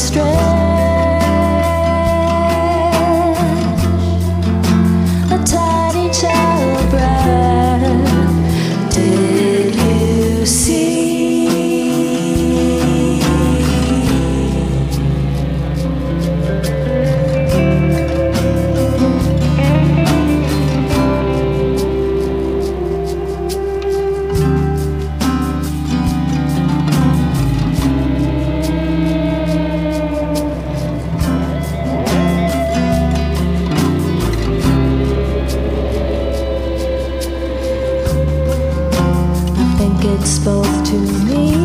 strength. 0.00 0.39
gets 40.00 40.38
both 40.38 40.84
to 40.84 40.96
me. 41.26 41.59